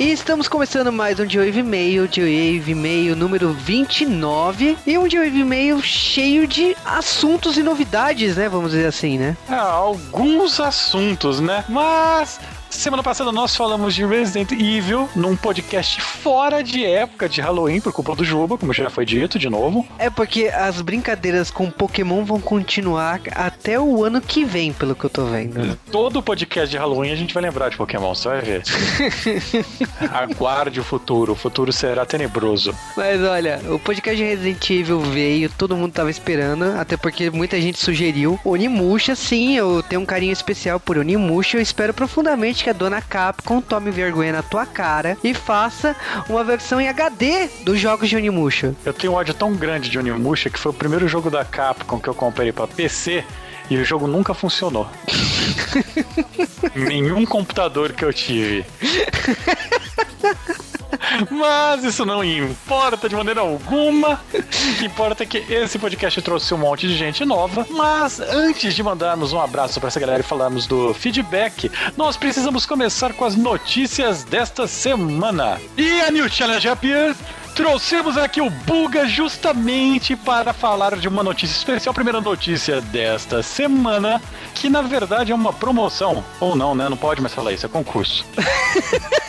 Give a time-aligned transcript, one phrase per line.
[0.00, 4.78] E estamos começando mais um Wave Mail, Wave Mail número 29.
[4.86, 8.48] E um Wave Mail cheio de assuntos e novidades, né?
[8.48, 9.36] Vamos dizer assim, né?
[9.46, 11.66] É, alguns assuntos, né?
[11.68, 12.40] Mas
[12.70, 17.92] Semana passada nós falamos de Resident Evil num podcast fora de época de Halloween por
[17.92, 19.86] culpa do jogo, como já foi dito de novo.
[19.98, 25.04] É porque as brincadeiras com Pokémon vão continuar até o ano que vem, pelo que
[25.04, 25.76] eu tô vendo.
[25.90, 28.62] Todo podcast de Halloween a gente vai lembrar de Pokémon, você vai ver.
[30.12, 32.74] Aguarde o futuro, o futuro será tenebroso.
[32.96, 37.60] Mas olha, o podcast de Resident Evil veio, todo mundo tava esperando, até porque muita
[37.60, 38.38] gente sugeriu.
[38.44, 43.00] Onimusha, sim, eu tenho um carinho especial por Onimusha, eu espero profundamente que a dona
[43.00, 45.96] Capcom tome vergonha na tua cara e faça
[46.28, 48.74] uma versão em HD dos jogos de Onimusha.
[48.84, 51.98] Eu tenho um ódio tão grande de Onimusha que foi o primeiro jogo da Capcom
[51.98, 53.24] que eu comprei para PC
[53.70, 54.88] e o jogo nunca funcionou.
[56.74, 58.64] Nenhum computador que eu tive.
[61.30, 64.20] Mas isso não importa de maneira alguma.
[64.32, 67.66] O que importa é que esse podcast trouxe um monte de gente nova.
[67.70, 72.66] Mas antes de mandarmos um abraço para essa galera e falarmos do feedback, nós precisamos
[72.66, 75.60] começar com as notícias desta semana.
[75.76, 77.14] E a New Challenge Appear
[77.54, 81.94] trouxemos aqui o Buga justamente para falar de uma notícia especial.
[81.94, 84.20] Primeira notícia desta semana,
[84.54, 86.24] que na verdade é uma promoção.
[86.40, 86.88] Ou não, né?
[86.88, 88.24] Não pode mais falar isso, é concurso.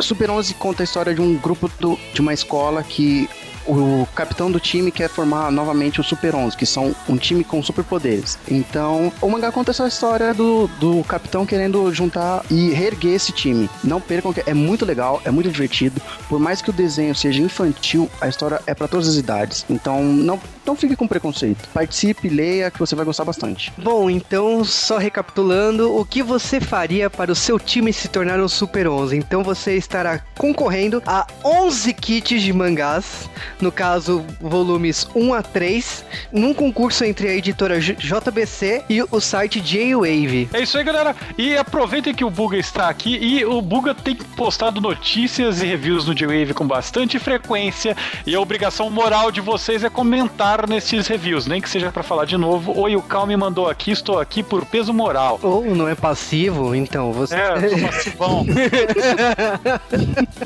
[0.00, 3.28] Super 11 conta a história de um grupo do, de uma escola que
[3.68, 7.62] o capitão do time quer formar novamente o Super 11, que são um time com
[7.62, 8.38] superpoderes.
[8.48, 13.68] Então, o mangá conta essa história do, do capitão querendo juntar e reerguer esse time.
[13.84, 16.00] Não percam que é muito legal, é muito divertido.
[16.28, 19.66] Por mais que o desenho seja infantil, a história é para todas as idades.
[19.68, 21.68] Então, não, não fique com preconceito.
[21.72, 23.72] Participe, leia, que você vai gostar bastante.
[23.78, 28.48] Bom, então, só recapitulando, o que você faria para o seu time se tornar um
[28.48, 29.16] Super 11?
[29.16, 33.28] Então, você estará concorrendo a 11 kits de mangás
[33.60, 39.60] no caso, volumes 1 a 3, num concurso entre a editora JBC e o site
[39.60, 40.48] J-Wave.
[40.52, 41.14] É isso aí, galera.
[41.36, 46.06] E aproveitem que o Buga está aqui e o Buga tem postado notícias e reviews
[46.06, 47.96] no J-Wave com bastante frequência
[48.26, 52.24] e a obrigação moral de vocês é comentar nesses reviews, nem que seja para falar
[52.24, 52.78] de novo.
[52.78, 55.38] Oi, o Cal me mandou aqui, estou aqui por peso moral.
[55.42, 57.34] Ou não é passivo, então você.
[57.34, 58.46] É, sou passivão.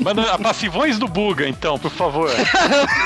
[0.01, 2.29] Manda passivões do Buga, então, por favor.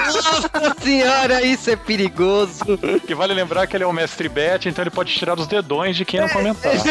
[0.05, 2.65] Nossa senhora, isso é perigoso.
[3.05, 5.95] Que vale lembrar que ele é o mestre Bet, então ele pode tirar os dedões
[5.95, 6.73] de quem não comentar.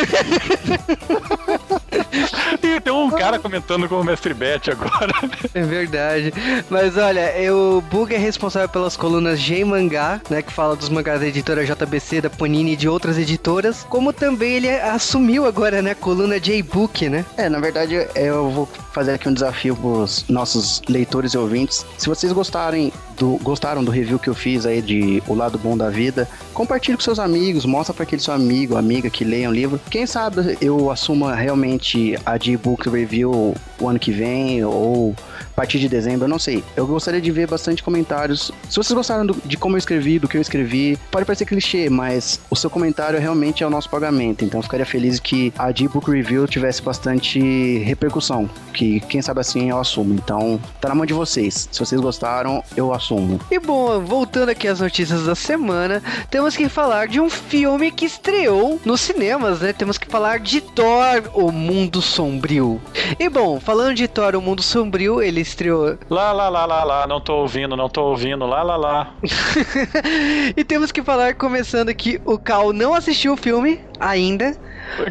[2.62, 5.12] e tem um cara comentando com o mestre Bet agora.
[5.54, 6.32] É verdade.
[6.70, 11.20] Mas olha, o Bug é responsável pelas colunas G Mangá, né, que fala dos mangás
[11.20, 15.92] da editora JBC, da Panini e de outras editoras, como também ele assumiu agora, né,
[15.92, 17.24] a coluna J-Book, né?
[17.36, 21.84] É, na verdade, eu vou fazer aqui um desafio pros nossos leitores e ouvintes.
[21.98, 25.76] Se vocês gostarem do, gostaram do review que eu fiz aí de O Lado Bom
[25.76, 29.54] da Vida, compartilhe com seus amigos, mostra para aquele seu amigo, amiga que leiam o
[29.54, 29.80] livro.
[29.90, 35.54] Quem sabe eu assuma realmente a de book review o ano que vem ou a
[35.56, 36.62] partir de dezembro, eu não sei.
[36.76, 38.52] Eu gostaria de ver bastante comentários.
[38.68, 41.88] Se vocês gostaram do, de como eu escrevi, do que eu escrevi, pode parecer clichê,
[41.88, 44.44] mas o seu comentário realmente é o nosso pagamento.
[44.44, 49.70] Então eu ficaria feliz que a D-Book Review tivesse bastante repercussão, que quem sabe assim
[49.70, 50.12] eu assumo.
[50.14, 51.68] Então tá na mão de vocês.
[51.70, 53.40] Se vocês gostaram, eu assumo.
[53.50, 58.04] E bom, voltando aqui às notícias da semana, temos que falar de um filme que
[58.04, 59.72] estreou nos cinemas, né?
[59.72, 62.80] Temos que falar de Thor, o Mundo Sombrio.
[63.20, 65.96] E bom, falando de Thor, o Mundo Sombrio, ele estreou.
[66.10, 69.14] Lá, lá, lá, lá, lá, não tô ouvindo, não tô ouvindo, lá, lá, lá.
[70.56, 74.56] e temos que falar, começando que o Cal não assistiu o filme ainda.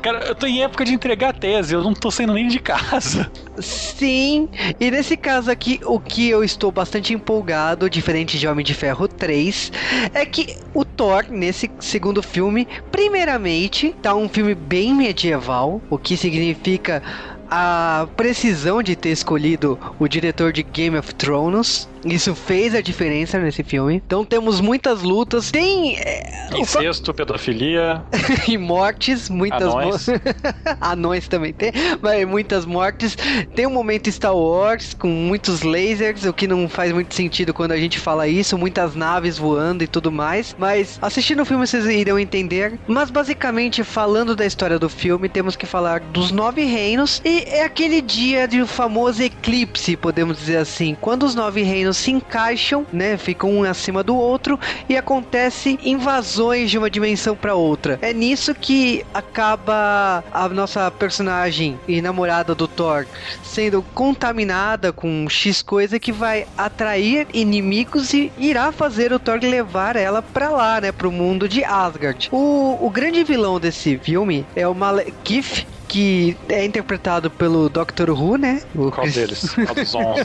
[0.01, 3.29] Cara, eu tô em época de entregar tese, eu não tô saindo nem de casa.
[3.59, 4.47] Sim,
[4.79, 9.07] e nesse caso aqui, o que eu estou bastante empolgado, diferente de Homem de Ferro
[9.07, 9.71] 3,
[10.13, 16.15] é que o Thor, nesse segundo filme, primeiramente, tá um filme bem medieval, o que
[16.15, 17.03] significa
[17.49, 21.87] a precisão de ter escolhido o diretor de Game of Thrones.
[22.05, 23.95] Isso fez a diferença nesse filme.
[24.05, 25.49] Então temos muitas lutas.
[25.51, 25.97] Tem.
[25.97, 28.03] É, Incesto, pedofilia.
[28.47, 29.29] e mortes.
[29.29, 30.07] Muitas Anões.
[30.07, 30.13] mo-
[30.79, 31.71] Anões também tem.
[32.01, 33.17] Mas muitas mortes.
[33.55, 37.71] Tem um momento Star Wars com muitos lasers, o que não faz muito sentido quando
[37.71, 38.57] a gente fala isso.
[38.57, 40.55] Muitas naves voando e tudo mais.
[40.59, 42.79] Mas assistindo o filme vocês irão entender.
[42.87, 47.21] Mas basicamente, falando da história do filme, temos que falar dos nove reinos.
[47.25, 50.95] E é aquele dia de um famoso eclipse, podemos dizer assim.
[51.01, 53.17] Quando os nove reinos se encaixam, né?
[53.17, 57.97] Ficam um acima do outro e acontece invasões de uma dimensão para outra.
[58.01, 63.05] É nisso que acaba a nossa personagem e namorada do Thor
[63.43, 69.95] sendo contaminada com X coisa que vai atrair inimigos e irá fazer o Thor levar
[69.95, 72.29] ela pra lá, né, pro mundo de Asgard.
[72.31, 78.37] O, o grande vilão desse filme é o Malekith, que é interpretado pelo Doctor Who,
[78.37, 78.61] né?
[78.75, 79.53] O Qual Chris- deles?
[79.65, 80.21] Qual dos 11?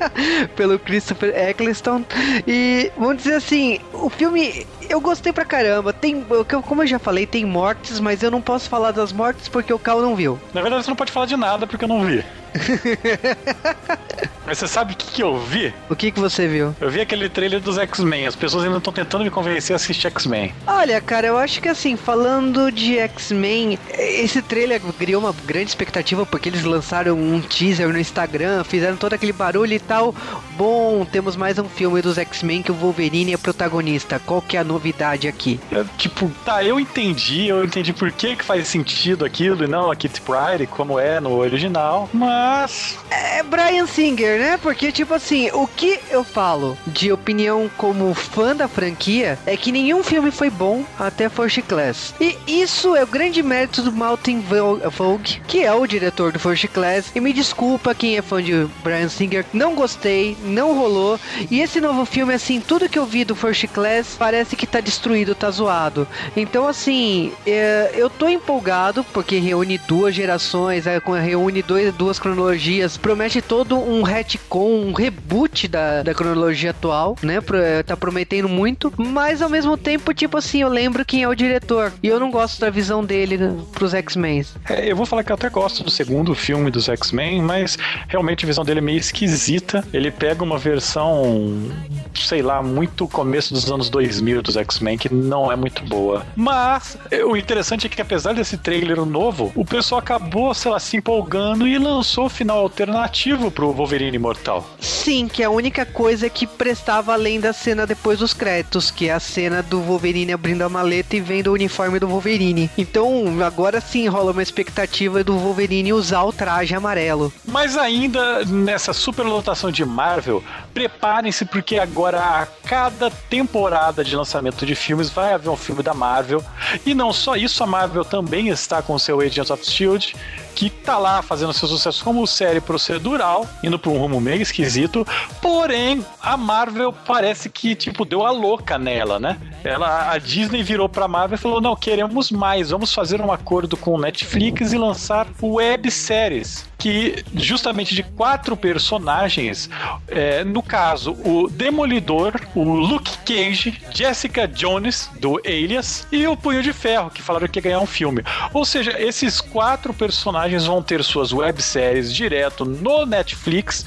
[0.56, 2.04] pelo Christopher Eccleston.
[2.46, 5.92] E vamos dizer assim, o filme eu gostei pra caramba.
[5.92, 6.24] Tem,
[6.66, 9.78] como eu já falei, tem mortes, mas eu não posso falar das mortes porque o
[9.78, 10.38] Cal não viu.
[10.54, 12.24] Na verdade, você não pode falar de nada porque eu não vi.
[14.50, 15.72] Mas você sabe o que, que eu vi?
[15.88, 16.74] O que que você viu?
[16.80, 18.26] Eu vi aquele trailer dos X-Men.
[18.26, 20.52] As pessoas ainda estão tentando me convencer a assistir X-Men.
[20.66, 26.26] Olha, cara, eu acho que assim, falando de X-Men, esse trailer criou uma grande expectativa
[26.26, 30.12] porque eles lançaram um teaser no Instagram, fizeram todo aquele barulho e tal.
[30.56, 34.18] Bom, temos mais um filme dos X-Men que o Wolverine é protagonista.
[34.18, 35.60] Qual que é a novidade aqui?
[35.70, 39.92] É, tipo, tá, eu entendi, eu entendi por que, que faz sentido aquilo e não
[39.92, 42.98] a Kitty Pryde, como é no original, mas.
[43.12, 44.58] É Brian Singer, né?
[44.60, 49.70] Porque, tipo assim, o que eu falo de opinião como fã da franquia é que
[49.70, 52.14] nenhum filme foi bom até First Class.
[52.20, 56.38] E isso é o grande mérito do Martin Vo- Vogue, que é o diretor do
[56.38, 57.10] First Class.
[57.14, 61.18] E me desculpa quem é fã de Brian Singer, não gostei, não rolou.
[61.50, 64.80] E esse novo filme, assim, tudo que eu vi do First Class parece que tá
[64.80, 66.06] destruído, tá zoado.
[66.36, 72.96] Então, assim, é, eu tô empolgado porque reúne duas gerações, é, reúne dois, duas cronologias,
[72.96, 77.38] promete todo um retcon, um reboot da, da cronologia atual, né?
[77.54, 81.34] É, tá prometendo muito, mas ao mesmo tempo, tipo assim, eu lembro quem é o
[81.34, 84.44] diretor e eu não gosto da visão dele né, pros X-Men.
[84.68, 87.76] É, eu vou falar que eu até gosto do segundo filme dos X-Men, mas
[88.08, 89.84] realmente a visão dele é meio esquisita.
[89.92, 91.70] Ele pega uma versão,
[92.14, 96.24] sei lá, muito começo dos anos 2000 dos X-Men, que não é muito boa.
[96.36, 100.78] Mas é, o interessante é que apesar desse trailer novo, o pessoal acabou, sei lá,
[100.78, 104.68] se empolgando e lançou o final alternativo pro Wolverine Imortal.
[104.80, 109.08] Sim, que é a única coisa que prestava além da cena depois dos créditos, que
[109.08, 112.70] é a cena do Wolverine abrindo a maleta e vendo o uniforme do Wolverine.
[112.76, 117.32] Então, agora sim rola uma expectativa do Wolverine usar o traje amarelo.
[117.44, 120.42] Mas ainda nessa superlotação de Marvel,
[120.72, 125.94] preparem-se porque agora a cada temporada de lançamento de filmes vai haver um filme da
[125.94, 126.42] Marvel.
[126.84, 130.14] E não só isso, a Marvel também está com seu Agents of Shield,
[130.54, 135.06] que tá lá fazendo seu sucesso como série procedural, indo para um rumo meio esquisito.
[135.40, 139.36] Porém, a Marvel parece que tipo deu a louca nela, né?
[139.62, 143.76] Ela, a Disney virou pra Marvel e falou: "Não, queremos mais, vamos fazer um acordo
[143.76, 149.68] com o Netflix e lançar webséries que justamente de quatro personagens,
[150.08, 156.62] é, no caso, o Demolidor, o Luke Cage, Jessica Jones, do Alias, e o Punho
[156.62, 158.24] de Ferro, que falaram que ia ganhar um filme.
[158.54, 163.84] Ou seja, esses quatro personagens vão ter suas webséries direto no Netflix.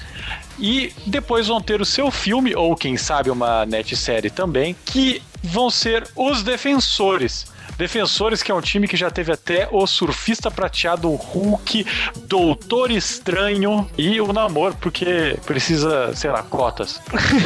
[0.59, 5.19] E depois vão ter o seu filme, ou quem sabe uma net série também, que
[5.41, 7.51] vão ser os Defensores.
[7.77, 11.85] Defensores, que é um time que já teve até o Surfista Prateado, Hulk,
[12.27, 17.01] Doutor Estranho e o Namor, porque precisa, sei lá, cotas.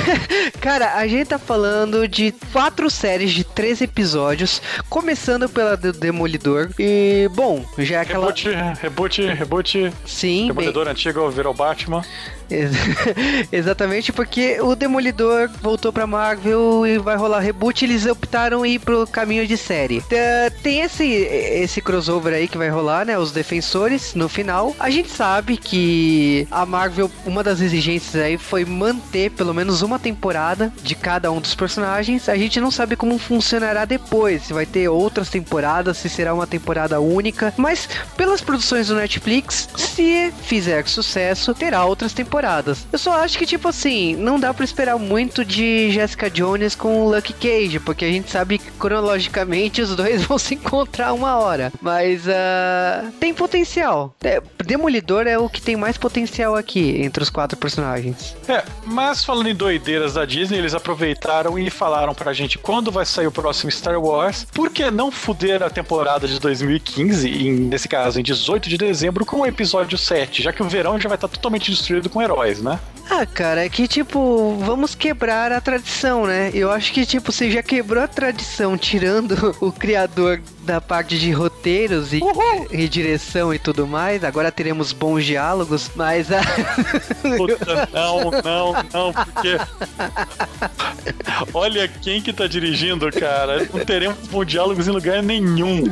[0.60, 6.70] Cara, a gente tá falando de quatro séries de três episódios, começando pela do Demolidor.
[6.80, 8.28] E, bom, já é aquela.
[8.28, 8.50] Reboot,
[8.82, 9.94] reboot, reboot.
[10.06, 12.04] Sim, bem, Demolidor antigo virou Batman.
[12.50, 12.72] Ex
[13.52, 19.06] exatamente porque o Demolidor voltou pra Marvel e vai rolar reboot, eles optaram ir pro
[19.08, 20.04] caminho de série.
[20.64, 23.18] Tem esse, esse crossover aí que vai rolar, né?
[23.18, 24.76] Os defensores no final.
[24.80, 30.00] A gente sabe que a Marvel, uma das exigências aí foi manter pelo menos uma
[30.00, 32.30] temporada de cada um dos personagens.
[32.30, 36.48] A gente não sabe como funcionará depois, se vai ter outras temporadas, se será uma
[36.48, 42.37] temporada única, mas pelas produções do Netflix, se fizer sucesso, terá outras temporadas.
[42.92, 47.04] Eu só acho que, tipo assim, não dá para esperar muito de Jessica Jones com
[47.04, 51.38] o Lucky Cage, porque a gente sabe que cronologicamente os dois vão se encontrar uma
[51.38, 51.72] hora.
[51.82, 54.14] Mas uh, tem potencial.
[54.24, 58.36] É, Demolidor é o que tem mais potencial aqui entre os quatro personagens.
[58.50, 63.06] É, mas falando em doideiras da Disney, eles aproveitaram e falaram pra gente quando vai
[63.06, 64.46] sair o próximo Star Wars.
[64.54, 69.26] Por que não fuder a temporada de 2015, em, nesse caso em 18 de dezembro,
[69.26, 72.62] com o episódio 7, já que o verão já vai estar totalmente destruído com heróis,
[72.62, 72.80] né?
[73.10, 76.52] Ah, cara, é que tipo, vamos quebrar a tradição, né?
[76.54, 81.32] Eu acho que tipo, você já quebrou a tradição tirando o criador da parte de
[81.32, 82.20] roteiros e,
[82.72, 84.24] e, direção e tudo mais.
[84.24, 86.42] Agora teremos bons diálogos, mas a...
[87.38, 89.58] Puta, não, não, não, porque
[91.54, 93.68] olha quem que tá dirigindo, cara.
[93.74, 95.84] Não teremos bons diálogos em lugar nenhum.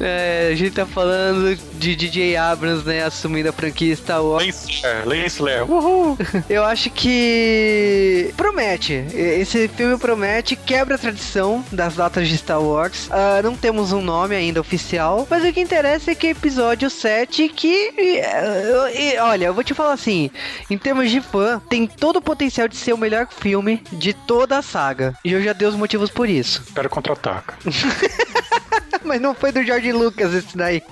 [0.00, 4.44] É, a gente tá falando de DJ Abrams, né, assumindo a franquia Star Wars.
[4.44, 5.70] Lensler, Lensler.
[5.70, 6.16] Uhul.
[6.48, 9.04] Eu acho que promete.
[9.12, 13.08] Esse filme promete, quebra a tradição das datas de Star Wars.
[13.08, 16.30] Uh, não temos temos um nome ainda oficial, mas o que interessa é que é
[16.30, 20.30] episódio 7 que e, olha, eu vou te falar assim,
[20.68, 24.58] em termos de fã, tem todo o potencial de ser o melhor filme de toda
[24.58, 25.14] a saga.
[25.24, 26.62] E eu já dei os motivos por isso.
[26.74, 27.56] Quero contra-ataca.
[29.04, 30.82] mas não foi do George Lucas esse daí.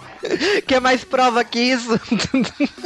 [0.66, 1.99] Quer mais prova que isso?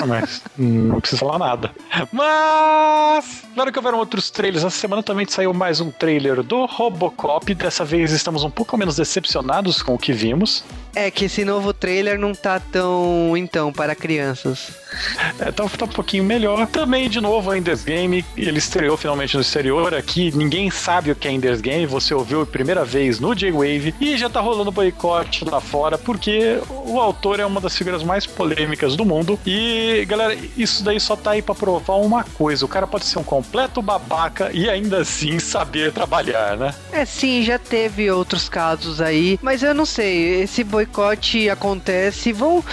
[0.07, 1.71] Mas não precisa falar nada.
[2.13, 4.65] Mas, claro que houveram outros trailers.
[4.65, 7.55] Essa semana também saiu mais um trailer do Robocop.
[7.55, 10.65] Dessa vez estamos um pouco menos decepcionados com o que vimos.
[10.95, 14.73] É que esse novo trailer não tá tão, então, para crianças.
[15.39, 16.67] É, tá, tá um pouquinho melhor.
[16.67, 18.25] Também, de novo, a Ender's Game.
[18.37, 19.95] Ele estreou finalmente no exterior.
[19.95, 21.87] Aqui ninguém sabe o que é Ender's Game.
[21.87, 23.95] Você ouviu a primeira vez no J-Wave.
[24.01, 28.27] E já tá rolando boicote lá fora, porque o autor é uma das figuras mais
[28.27, 29.39] polêmicas do mundo.
[29.47, 33.19] E, galera, isso daí só tá aí pra provar uma coisa: o cara pode ser
[33.19, 36.75] um completo babaca e ainda assim saber trabalhar, né?
[36.93, 39.39] É, sim, já teve outros casos aí.
[39.43, 42.65] Mas eu não sei, esse boicote acontece, vamos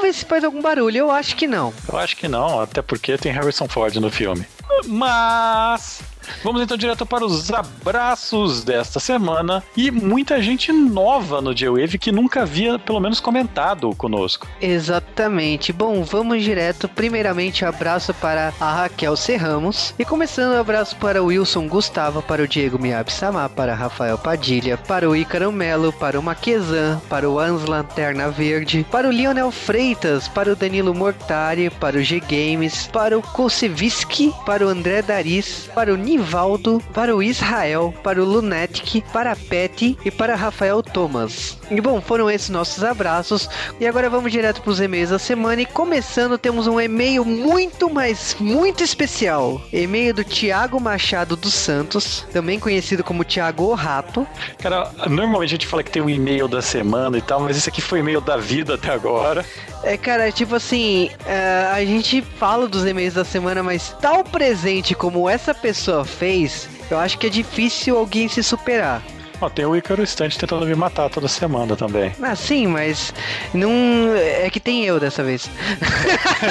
[0.00, 0.98] ver se faz algum barulho.
[0.98, 1.72] Eu acho que não.
[1.90, 4.46] Eu acho que não, até porque tem Harrison Ford no filme.
[4.86, 6.00] Mas
[6.42, 12.12] Vamos então direto para os abraços desta semana e muita gente nova no J-Wave que
[12.12, 14.46] nunca havia pelo menos comentado conosco.
[14.60, 15.72] Exatamente.
[15.72, 16.88] Bom, vamos direto.
[16.88, 22.48] Primeiramente, abraço para a Raquel Serramos e começando abraço para o Wilson Gustavo, para o
[22.48, 27.38] Diego Miab Samar, para Rafael Padilha, para o Ícaro Melo, para o Maquezan, para o
[27.38, 32.88] Ans Lanterna Verde, para o Lionel Freitas, para o Danilo Mortari, para o G Games,
[32.92, 38.20] para o Koseviski, para o André Daris, para o Nil Nivaldo, para o Israel, para
[38.20, 41.58] o Lunetic, para a Pet e para Rafael Thomas.
[41.70, 43.50] E bom, foram esses nossos abraços.
[43.78, 45.60] E agora vamos direto para os e-mails da semana.
[45.60, 49.60] E começando, temos um e-mail muito, mas muito especial.
[49.70, 54.26] E-mail do Tiago Machado dos Santos, também conhecido como Tiago Rato.
[54.58, 57.68] Cara, normalmente a gente fala que tem um e-mail da semana e tal, mas esse
[57.68, 59.44] aqui foi e-mail da vida até agora.
[59.86, 64.96] É, cara, tipo assim, uh, a gente fala dos e-mails da semana, mas tal presente
[64.96, 69.00] como essa pessoa fez, eu acho que é difícil alguém se superar.
[69.40, 72.12] Ó, tem o Ícaro Estante tentando me matar toda semana também.
[72.20, 73.14] Ah, sim, mas
[73.54, 73.70] não.
[74.16, 75.48] É que tem eu dessa vez.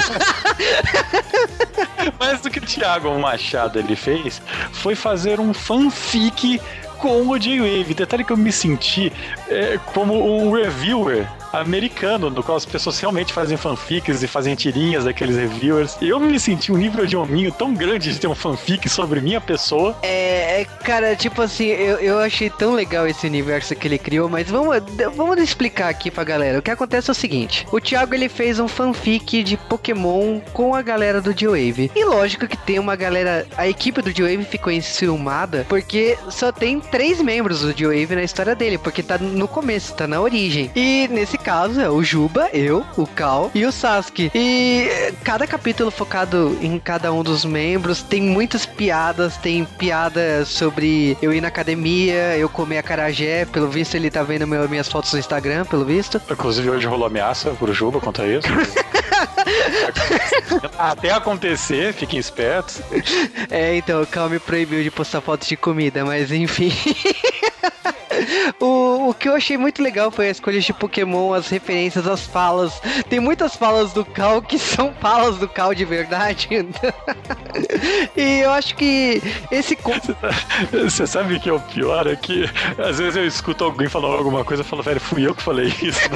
[2.18, 4.40] mas o que o Thiago Machado ele fez
[4.72, 6.58] foi fazer um fanfic
[6.96, 7.92] com o J-Wave.
[7.92, 9.12] Detalhe que eu me senti
[9.50, 15.04] é, como um reviewer americano, no qual as pessoas realmente fazem fanfics e fazem tirinhas
[15.04, 15.96] daqueles reviewers.
[16.00, 19.40] Eu me senti um nível de hominho tão grande de ter um fanfic sobre minha
[19.40, 19.96] pessoa.
[20.02, 24.28] É, é, cara, tipo assim, eu, eu achei tão legal esse universo que ele criou,
[24.28, 24.76] mas vamos,
[25.14, 26.58] vamos explicar aqui pra galera.
[26.58, 30.74] O que acontece é o seguinte: o Thiago ele fez um fanfic de Pokémon com
[30.74, 31.90] a galera do G-Wave.
[31.94, 33.46] E lógico que tem uma galera.
[33.56, 38.54] A equipe do G-Wave ficou enciumada porque só tem três membros do G-Wave na história
[38.54, 40.70] dele, porque tá no começo, tá na origem.
[40.74, 44.30] E nesse caso é o Juba, eu, o Cal e o Sasuke.
[44.34, 44.88] E
[45.24, 51.32] cada capítulo focado em cada um dos membros tem muitas piadas, tem piadas sobre eu
[51.32, 55.18] ir na academia, eu comer acarajé, pelo visto ele tá vendo meu, minhas fotos no
[55.18, 56.20] Instagram, pelo visto.
[56.30, 58.46] Inclusive hoje rolou ameaça pro Juba contra isso.
[60.78, 62.80] Até acontecer, fiquem espertos.
[63.50, 66.72] É, então, o Cal me proibiu de postar fotos de comida, mas enfim.
[68.60, 72.26] O, o que eu achei muito legal foi a escolha de Pokémon, as referências, as
[72.26, 72.80] falas.
[73.08, 76.48] Tem muitas falas do Cal que são falas do Cal de verdade.
[78.16, 79.76] e eu acho que esse.
[80.72, 82.06] Você sabe que é o pior?
[82.06, 82.44] É que
[82.78, 85.72] às vezes eu escuto alguém falando alguma coisa e falo, velho, fui eu que falei
[85.82, 86.00] isso.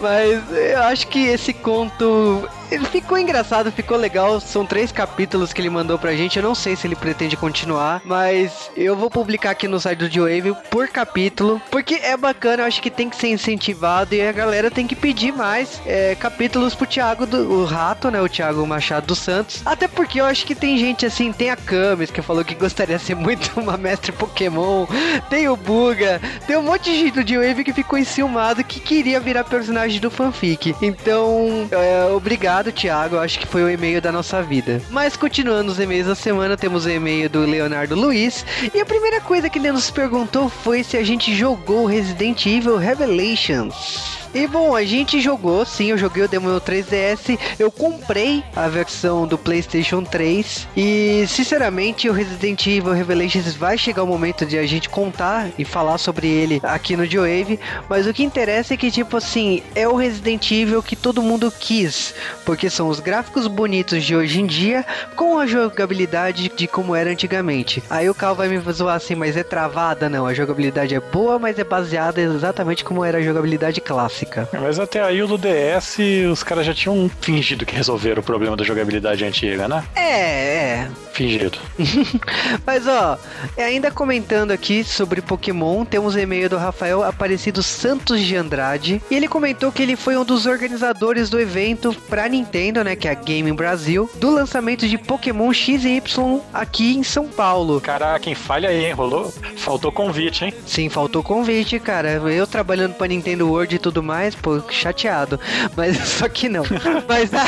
[0.00, 4.40] Mas eu acho que esse conto ele ficou engraçado, ficou legal.
[4.40, 6.36] São três capítulos que ele mandou pra gente.
[6.36, 10.10] Eu não sei se ele pretende continuar, mas eu vou publicar aqui no site do
[10.10, 12.62] Joe por capítulo, porque é bacana.
[12.62, 16.14] Eu acho que tem que ser incentivado e a galera tem que pedir mais é,
[16.14, 18.20] capítulos pro Thiago do o Rato, né?
[18.20, 19.62] O Thiago Machado dos Santos.
[19.64, 22.96] Até porque eu acho que tem gente assim, tem a Camis que falou que gostaria
[22.96, 24.86] de ser muito uma mestre Pokémon.
[25.30, 29.20] Tem o Buga, tem um monte de gente do Joe que ficou enciumado que queria
[29.20, 30.74] virar personagem do fanfic.
[30.82, 33.18] Então, é, obrigado obrigado, Thiago.
[33.18, 34.80] Acho que foi o e-mail da nossa vida.
[34.90, 38.44] Mas continuando os e-mails da semana, temos o e-mail do Leonardo Luiz.
[38.72, 42.76] E a primeira coisa que ele nos perguntou foi se a gente jogou Resident Evil
[42.76, 44.23] Revelations.
[44.34, 48.66] E bom, a gente jogou, sim, eu joguei o demo no 3DS, eu comprei a
[48.66, 54.58] versão do PlayStation 3 e sinceramente o Resident Evil Revelations vai chegar o momento de
[54.58, 58.76] a gente contar e falar sobre ele aqui no Joave, mas o que interessa é
[58.76, 62.12] que tipo assim, é o Resident Evil que todo mundo quis,
[62.44, 67.08] porque são os gráficos bonitos de hoje em dia com a jogabilidade de como era
[67.08, 67.80] antigamente.
[67.88, 70.08] Aí o Cal vai me zoar assim, mas é travada?
[70.08, 74.48] Não, a jogabilidade é boa, mas é baseada exatamente como era a jogabilidade clássica clássica.
[74.52, 75.98] Mas até aí o do DS,
[76.30, 79.84] os caras já tinham fingido que resolveram o problema da jogabilidade antiga, né?
[79.94, 80.88] É, é.
[81.14, 81.58] Fingido.
[82.66, 83.18] Mas ó,
[83.56, 89.00] ainda comentando aqui sobre Pokémon, temos um e-mail do Rafael Aparecido Santos de Andrade.
[89.10, 92.96] E ele comentou que ele foi um dos organizadores do evento pra Nintendo, né?
[92.96, 97.28] Que é a Game Brasil, do lançamento de Pokémon X e Y aqui em São
[97.28, 97.80] Paulo.
[97.80, 98.92] Caraca, quem falha aí, hein?
[98.92, 99.32] Rolou?
[99.56, 100.54] Faltou convite, hein?
[100.66, 102.10] Sim, faltou convite, cara.
[102.10, 105.38] Eu trabalhando pra Nintendo World e tudo mais mais, pô, chateado.
[105.76, 106.64] Mas só que não.
[107.08, 107.30] Mas.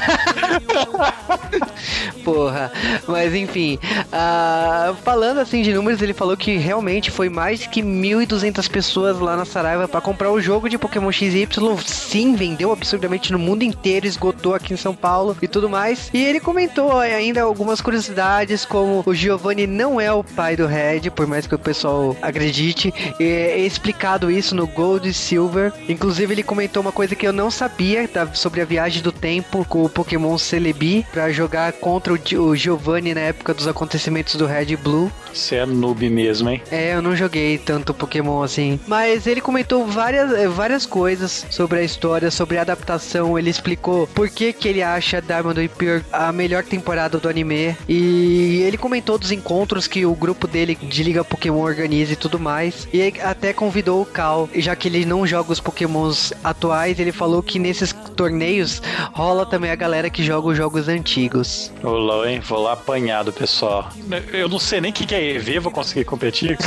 [2.25, 2.73] Porra.
[3.07, 3.79] Mas enfim.
[4.07, 9.37] Uh, falando assim de números, ele falou que realmente foi mais que 1.200 pessoas lá
[9.37, 11.47] na Saraiva para comprar o jogo de Pokémon XY.
[11.85, 16.11] Sim, vendeu absurdamente no mundo inteiro, esgotou aqui em São Paulo e tudo mais.
[16.13, 21.11] E ele comentou ainda algumas curiosidades, como o Giovanni não é o pai do Red,
[21.11, 22.93] por mais que o pessoal acredite.
[23.21, 25.73] É explicado isso no Gold e Silver.
[25.89, 29.65] Inclusive, ele comentou uma coisa que eu não sabia tá, sobre a viagem do tempo
[29.65, 34.47] com o Pokémon Celebi para jogar contra o, o Giovanni na época dos acontecimentos do
[34.47, 35.11] Red Blue.
[35.33, 36.63] Você é noob mesmo, hein?
[36.71, 38.81] É, eu não joguei tanto Pokémon assim.
[38.87, 43.39] Mas ele comentou várias, eh, várias coisas sobre a história, sobre a adaptação.
[43.39, 47.77] Ele explicou por que, que ele acha Diamond and Pearl a melhor temporada do anime.
[47.89, 52.39] E ele comentou dos encontros que o grupo dele de Liga Pokémon organiza e tudo
[52.39, 52.89] mais.
[52.93, 57.43] E até convidou o Cal, já que ele não joga os Pokémons atuais, ele falou
[57.43, 61.71] que nesses torneios rola também a galera que joga os jogos antigos.
[61.83, 62.41] Olá, hein?
[62.41, 63.91] Vou lá apanhado, pessoal.
[64.33, 66.59] Eu não sei nem o que, que é EV, vou conseguir competir.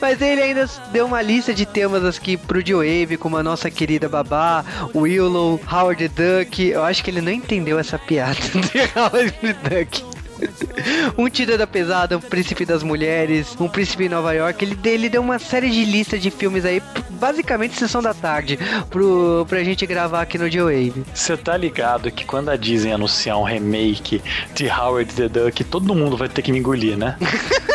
[0.00, 4.08] Mas ele ainda deu uma lista de temas aqui pro Joe como a nossa querida
[4.08, 6.60] babá, Willow, Howard Duck.
[6.60, 10.11] Eu acho que ele não entendeu essa piada de Howard Duck.
[11.16, 14.64] um Tira da Pesada, um Príncipe das Mulheres, um Príncipe em Nova York.
[14.64, 18.58] Ele, ele deu uma série de listas de filmes aí, basicamente sessão da tarde,
[18.90, 21.04] pro, pra gente gravar aqui no G-Wave.
[21.14, 24.22] Você tá ligado que quando a Disney anunciar um remake
[24.54, 27.16] de Howard the Duck, todo mundo vai ter que me engolir, né?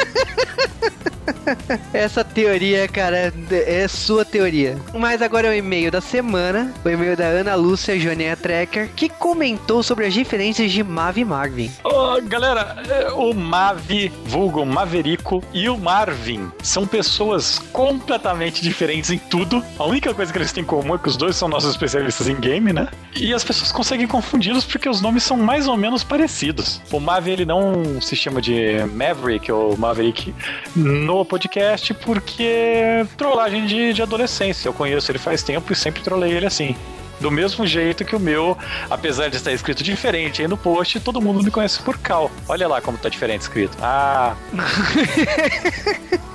[1.94, 4.78] Essa teoria, cara, é sua teoria.
[4.94, 6.74] Mas agora é o e-mail da semana.
[6.84, 11.26] O e-mail da Ana Lúcia Jonia Trekker, que comentou sobre as diferenças de Mav e
[11.26, 11.72] Marvin.
[11.84, 13.90] Oh, galera, é, o Mav,
[14.26, 19.64] vulgo Maverico e o Marvin são pessoas completamente diferentes em tudo.
[19.78, 22.28] A única coisa que eles têm em comum é que os dois são nossos especialistas
[22.28, 22.88] em game, né?
[23.16, 26.82] E as pessoas conseguem confundi-los porque os nomes são mais ou menos parecidos.
[26.92, 30.34] O Mav, ele não se chama de Maverick ou Maverick
[30.76, 34.68] no podcast porque trollagem de, de adolescência.
[34.68, 36.76] Eu conheço ele faz tempo e sempre trolei ele assim.
[37.20, 38.58] Do mesmo jeito que o meu,
[38.90, 42.32] apesar de estar escrito diferente aí no post, todo mundo me conhece por Cal.
[42.48, 43.78] Olha lá como tá diferente escrito.
[43.82, 44.36] Ah.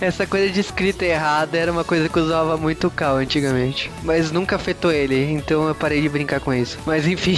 [0.00, 3.90] Essa coisa de escrita errada era uma coisa que usava muito o Cal antigamente.
[4.02, 6.78] Mas nunca afetou ele, então eu parei de brincar com isso.
[6.86, 7.36] Mas enfim.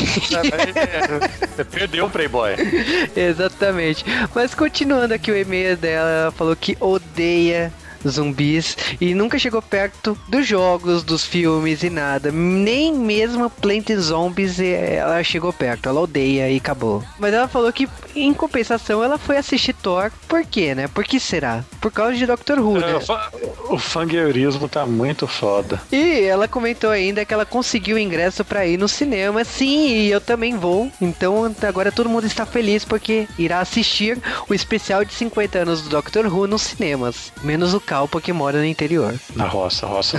[1.56, 2.54] Você perdeu o Playboy.
[3.16, 4.04] Exatamente.
[4.34, 7.72] Mas continuando aqui o e-mail dela, ela falou que odeia
[8.06, 12.30] zumbis e nunca chegou perto dos jogos, dos filmes e nada.
[12.30, 15.88] Nem mesmo Plant Zombies eh, ela chegou perto.
[15.88, 17.02] Ela odeia e acabou.
[17.18, 20.10] Mas ela falou que em compensação ela foi assistir Thor.
[20.26, 20.88] Por quê, né?
[20.88, 21.64] Por que será?
[21.80, 22.92] Por causa de Doctor Who, né?
[22.92, 25.80] É, o fangueirismo tá muito foda.
[25.92, 29.44] E ela comentou ainda que ela conseguiu ingresso para ir no cinema.
[29.44, 30.90] Sim, e eu também vou.
[31.00, 35.88] Então agora todo mundo está feliz porque irá assistir o especial de 50 anos do
[35.88, 37.32] Doctor Who nos cinemas.
[37.42, 39.18] Menos o Cal, porque mora no interior.
[39.34, 40.18] Na roça, roça.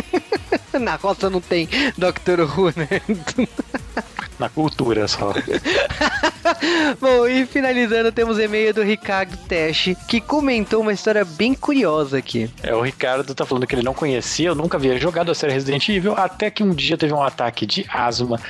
[0.80, 2.88] Na roça não tem Doctor Who, né?
[4.38, 5.34] Na cultura só.
[6.98, 12.50] Bom, e finalizando, temos e-mail do Ricardo Tesh, que comentou uma história bem curiosa aqui.
[12.62, 15.52] É, o Ricardo tá falando que ele não conhecia, eu nunca havia jogado a série
[15.52, 18.40] Resident Evil, até que um dia teve um ataque de asma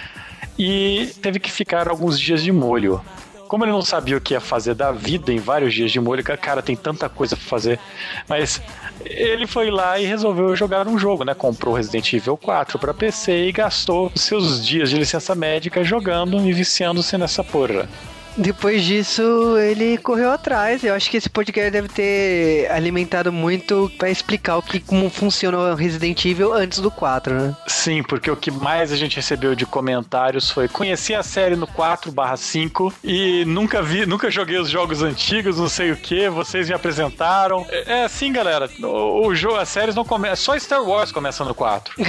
[0.56, 3.02] e teve que ficar alguns dias de molho.
[3.50, 6.22] Como ele não sabia o que ia fazer da vida em vários dias de molho,
[6.22, 7.80] cara, tem tanta coisa pra fazer.
[8.28, 8.62] Mas
[9.04, 11.34] ele foi lá e resolveu jogar um jogo, né?
[11.34, 16.52] Comprou Resident Evil 4 para PC e gastou seus dias de licença médica jogando e
[16.52, 17.88] viciando-se nessa porra.
[18.36, 20.82] Depois disso, ele correu atrás.
[20.84, 25.58] Eu acho que esse podcast deve ter alimentado muito para explicar o que como funciona
[25.58, 27.56] o Resident Evil antes do 4, né?
[27.66, 31.66] Sim, porque o que mais a gente recebeu de comentários foi conheci a série no
[31.66, 36.74] 4/5 e nunca vi, nunca joguei os jogos antigos, não sei o que, vocês me
[36.74, 37.66] apresentaram.
[37.68, 38.70] É, é assim, galera.
[38.82, 41.94] O, o jogo, as séries não começam, só Star Wars começa no 4.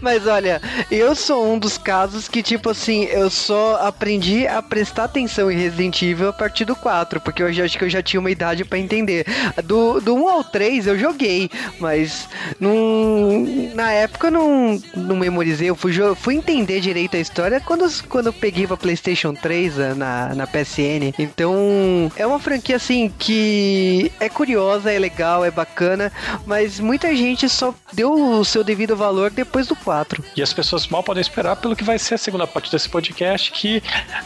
[0.00, 5.04] Mas olha, eu sou um dos casos que, tipo assim, eu só aprendi a prestar
[5.04, 8.02] atenção em Resident Evil a partir do 4, porque eu já, acho que eu já
[8.02, 9.26] tinha uma idade para entender.
[9.64, 12.28] Do, do 1 ao 3 eu joguei, mas
[12.60, 17.86] num, na época eu não, não memorizei, eu fui, fui entender direito a história quando,
[18.08, 21.14] quando eu peguei pra PlayStation 3 eh, na, na PSN.
[21.18, 26.12] Então, é uma franquia assim que é curiosa, é legal, é bacana,
[26.46, 30.24] mas muita gente só deu o seu devido valor depois do 4.
[30.36, 33.50] E as pessoas mal podem esperar pelo que vai ser a segunda parte desse podcast,
[33.52, 33.82] que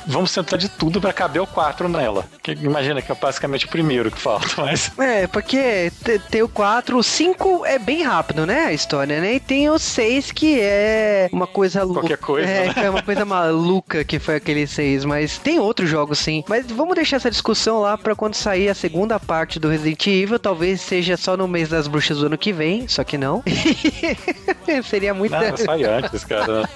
[0.07, 2.25] vamos tentar de tudo para caber o 4 nela.
[2.43, 4.91] Que, imagina que é basicamente o primeiro que falta, mas.
[4.99, 5.93] É, porque
[6.31, 8.67] tem o 4, o 5 é bem rápido, né?
[8.67, 9.35] A história, né?
[9.35, 12.01] E tem o 6 que é uma coisa louca.
[12.01, 12.49] Qualquer coisa.
[12.49, 12.75] É, né?
[12.77, 16.45] é uma coisa maluca que foi aquele 6, mas tem outros jogos sim.
[16.49, 20.39] Mas vamos deixar essa discussão lá para quando sair a segunda parte do Resident Evil.
[20.39, 23.43] Talvez seja só no mês das bruxas do ano que vem, só que não.
[24.85, 25.33] Seria muito.
[25.33, 26.69] Não, sai antes, cara.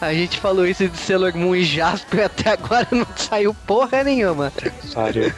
[0.00, 4.52] a gente falou isso de Sailor Moon e Jasper até agora não saiu porra nenhuma.
[4.84, 5.32] Sério.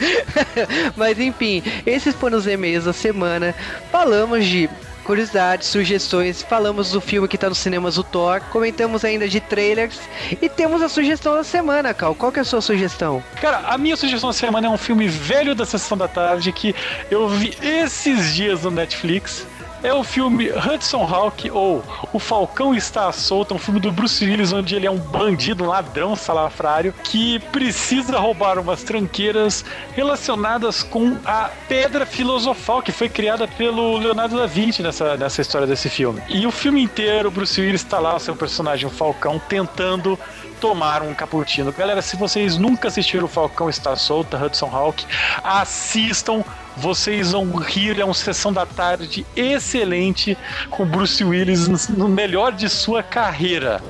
[0.96, 3.54] Mas enfim, esses foram os e-mails da semana.
[3.90, 4.68] Falamos de
[5.04, 10.00] curiosidades, sugestões, falamos do filme que tá nos cinemas, o Thor, comentamos ainda de trailers
[10.40, 12.14] e temos a sugestão da semana, Cal.
[12.14, 13.22] Qual que é a sua sugestão?
[13.40, 16.74] Cara, a minha sugestão da semana é um filme velho da Sessão da Tarde que
[17.10, 19.46] eu vi esses dias no Netflix
[19.84, 24.50] é o filme Hudson Hawk ou O Falcão Está Solto, um filme do Bruce Willis
[24.50, 31.18] onde ele é um bandido, um ladrão salafrário que precisa roubar umas tranqueiras relacionadas com
[31.24, 36.22] a pedra filosofal que foi criada pelo Leonardo da Vinci nessa, nessa história desse filme.
[36.30, 40.18] E o filme inteiro, o Bruce Willis está lá, o seu personagem, o Falcão, tentando
[40.60, 41.70] tomar um cappuccino.
[41.72, 45.04] Galera, se vocês nunca assistiram o Falcão Está Solto, Hudson Hawk,
[45.42, 46.42] assistam
[46.76, 50.36] vocês vão rir, é uma sessão da tarde excelente
[50.70, 53.82] com Bruce Willis no melhor de sua carreira.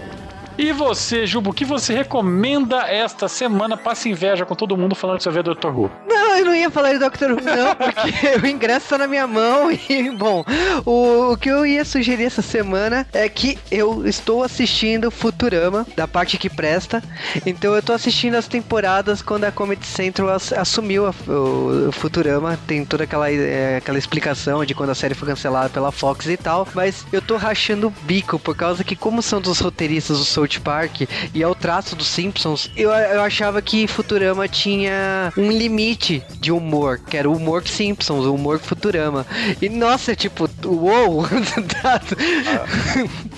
[0.56, 3.76] E você, Jubo, o que você recomenda esta semana?
[3.76, 5.66] Passa inveja com todo mundo falando que você vê Dr.
[5.66, 5.90] Who.
[6.08, 7.32] Não, eu não ia falar de Dr.
[7.32, 10.44] Who, não, porque o ingresso tá na minha mão e, bom,
[10.86, 16.06] o, o que eu ia sugerir essa semana é que eu estou assistindo Futurama, da
[16.06, 17.02] parte que presta.
[17.44, 22.58] Então eu tô assistindo as temporadas quando a Comedy Central assumiu a, o, o, Futurama.
[22.66, 26.36] Tem toda aquela, é, aquela explicação de quando a série foi cancelada pela Fox e
[26.36, 26.68] tal.
[26.74, 30.60] Mas eu tô rachando o bico por causa que, como são dos roteiristas do South
[30.62, 36.52] Park e ao traço dos Simpsons, eu, eu achava que Futurama tinha um limite de
[36.52, 39.26] humor, que era o humor Simpsons, o humor Futurama.
[39.60, 41.24] E nossa, tipo, uou!
[41.84, 42.00] ah,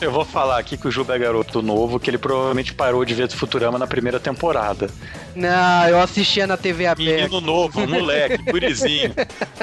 [0.00, 3.14] eu vou falar aqui que o Juba é garoto novo, que ele provavelmente parou de
[3.14, 4.88] ver Futurama na primeira temporada.
[5.36, 7.12] Não, eu assistia na TV aberta.
[7.12, 9.14] Menino novo, moleque, gurizinho.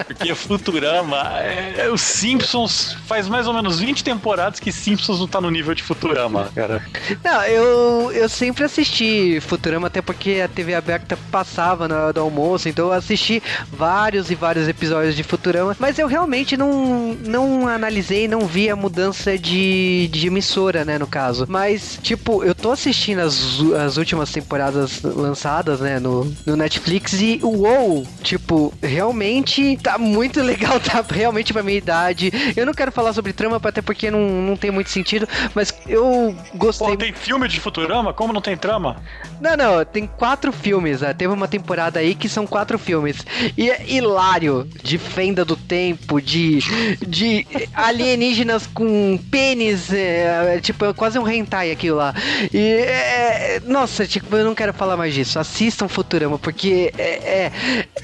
[0.06, 5.27] Porque Futurama, é, é, os Simpsons faz mais ou menos 20 temporadas que Simpsons não
[5.27, 6.86] tá no nível de Futurama, cara.
[7.23, 12.13] Não, Não, eu, eu sempre assisti Futurama, até porque a TV aberta passava na hora
[12.13, 13.41] do almoço, então eu assisti
[13.71, 18.75] vários e vários episódios de Futurama, mas eu realmente não, não analisei, não vi a
[18.75, 21.47] mudança de, de emissora, né, no caso.
[21.49, 27.39] Mas, tipo, eu tô assistindo as, as últimas temporadas lançadas, né, no, no Netflix e
[27.41, 32.31] uou, tipo, realmente tá muito legal, tá realmente pra minha idade.
[32.55, 36.35] Eu não quero falar sobre trama, até porque não, não tem muito sentido, mas eu
[36.53, 36.89] gostei.
[36.89, 38.13] Pô, tem filme de Futurama?
[38.13, 38.97] Como não tem trama?
[39.39, 41.01] Não, não, tem quatro filmes.
[41.01, 41.13] Né?
[41.13, 43.25] Teve uma temporada aí que são quatro filmes.
[43.57, 44.67] E é hilário.
[44.83, 46.59] De fenda do tempo, de,
[47.07, 49.91] de alienígenas com pênis.
[49.91, 52.13] É, tipo, é quase um hentai aquilo lá.
[52.53, 55.39] E é, nossa, tipo, eu não quero falar mais disso.
[55.39, 57.51] Assistam Futurama, porque é, é,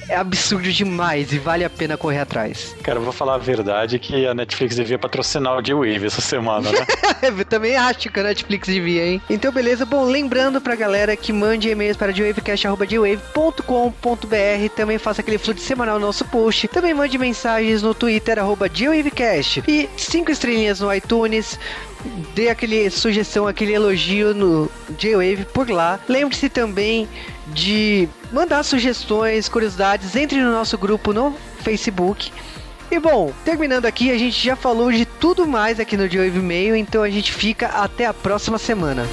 [0.08, 2.75] é absurdo demais e vale a pena correr atrás.
[2.82, 6.71] Cara, eu vou falar a verdade que a Netflix devia patrocinar o J-Wave essa semana,
[6.71, 6.86] né?
[7.38, 9.09] eu também acho que a Netflix devia, hein?
[9.30, 9.86] Então, beleza.
[9.86, 14.69] Bom, lembrando pra galera que mande e-mails para jwavecast.jwave.com.br.
[14.76, 16.67] Também faça aquele fluxo semanal no nosso post.
[16.67, 18.69] Também mande mensagens no Twitter, arroba.
[19.67, 21.60] E cinco estrelinhas no iTunes
[22.34, 26.00] dê aquele sugestão, aquele elogio no J-Wave por lá.
[26.08, 27.08] Lembre-se também
[27.48, 32.32] de mandar sugestões, curiosidades, entre no nosso grupo no Facebook.
[32.91, 36.75] E bom, terminando aqui, a gente já falou de tudo mais aqui no J-Wave Mail,
[36.75, 39.06] então a gente fica até a próxima semana.